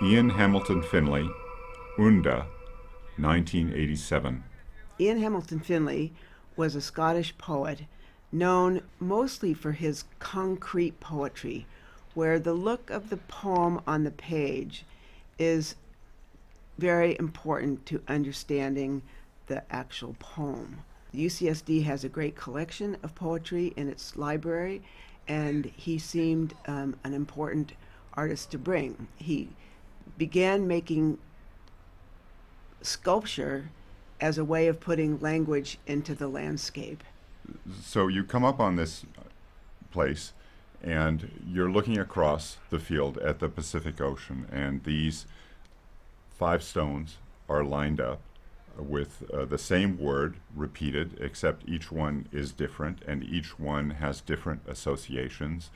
[0.00, 1.28] Ian Hamilton Finlay,
[1.98, 2.46] Unda,
[3.16, 4.44] 1987.
[5.00, 6.12] Ian Hamilton Finlay
[6.56, 7.80] was a Scottish poet
[8.30, 11.66] known mostly for his concrete poetry,
[12.14, 14.84] where the look of the poem on the page
[15.36, 15.74] is
[16.78, 19.02] very important to understanding
[19.48, 20.78] the actual poem.
[21.12, 24.80] UCSD has a great collection of poetry in its library,
[25.26, 27.72] and he seemed um, an important
[28.14, 29.08] artist to bring.
[29.16, 29.48] He
[30.16, 31.18] began making
[32.82, 33.70] sculpture
[34.20, 37.02] as a way of putting language into the landscape.
[37.82, 39.04] So you come up on this
[39.90, 40.32] place
[40.82, 45.26] and you're looking across the field at the Pacific Ocean, and these
[46.30, 47.16] five stones
[47.48, 48.20] are lined up
[48.76, 54.20] with uh, the same word repeated, except each one is different, and each one has
[54.20, 55.70] different associations.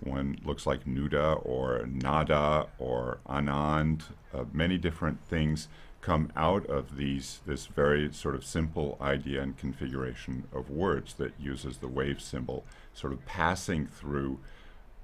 [0.00, 4.02] One looks like Nuda or Nada or Anand.
[4.32, 5.68] Uh, many different things
[6.00, 11.32] come out of these this very sort of simple idea and configuration of words that
[11.40, 14.38] uses the wave symbol, sort of passing through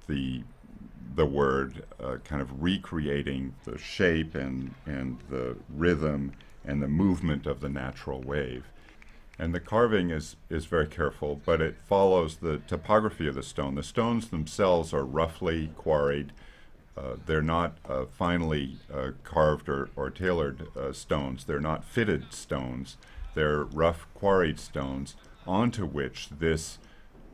[0.07, 0.43] the
[1.15, 6.33] the word, uh, kind of recreating the shape and and the rhythm
[6.63, 8.65] and the movement of the natural wave.
[9.39, 13.75] And the carving is, is very careful, but it follows the topography of the stone.
[13.75, 16.31] The stones themselves are roughly quarried.
[16.95, 21.45] Uh, they're not uh, finely uh, carved or, or tailored uh, stones.
[21.45, 22.97] They're not fitted stones.
[23.33, 25.15] They're rough quarried stones
[25.47, 26.77] onto which this,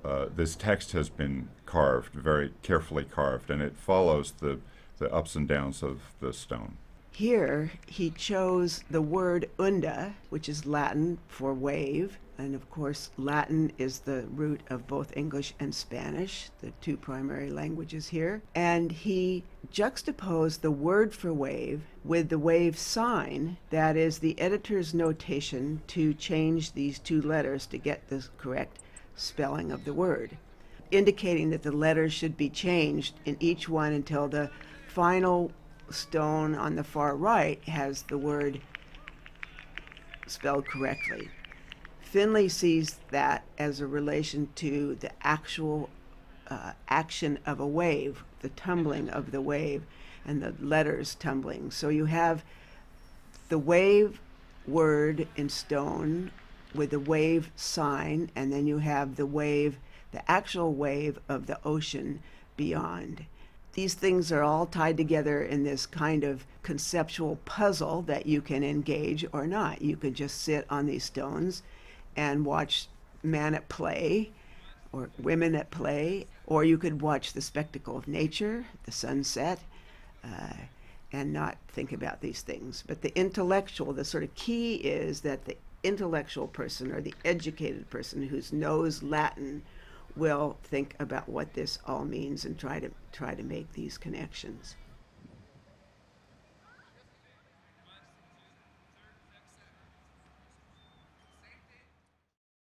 [0.06, 4.60] uh, this text has been carved, very carefully carved, and it follows the,
[5.00, 6.78] the ups and downs of the stone.
[7.18, 13.72] Here, he chose the word unda, which is Latin for wave, and of course, Latin
[13.80, 18.44] is the root of both English and Spanish, the two primary languages here.
[18.54, 24.94] And he juxtaposed the word for wave with the wave sign, that is the editor's
[24.94, 28.78] notation to change these two letters to get the correct
[29.16, 30.38] spelling of the word,
[30.92, 34.52] indicating that the letters should be changed in each one until the
[34.88, 35.52] final
[35.90, 38.62] stone on the far right has the word
[40.28, 41.30] spelled correctly.
[42.02, 45.90] Finlay sees that as a relation to the actual
[46.50, 49.84] uh, action of a wave, the tumbling of the wave,
[50.26, 51.72] and the letters tumbling.
[51.72, 52.44] So you have
[53.50, 54.20] the wave
[54.66, 56.32] word in stone
[56.74, 59.78] with the wave sign, and then you have the wave,
[60.12, 62.22] the actual wave of the ocean
[62.56, 63.26] beyond
[63.78, 68.64] these things are all tied together in this kind of conceptual puzzle that you can
[68.64, 69.84] engage or not.
[69.84, 71.62] You can just sit on these stones
[72.16, 72.88] and watch
[73.22, 74.32] man at play
[74.92, 79.60] or women at play, or you could watch the spectacle of nature, the sunset,
[80.24, 80.54] uh,
[81.12, 82.84] and not think about these things.
[82.88, 87.92] But the intellectual, the sort of key is that the intellectual person or the educated
[87.92, 89.62] person who knows Latin
[90.18, 94.76] will think about what this all means and try to try to make these connections.